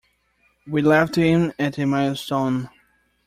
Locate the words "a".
1.77-1.85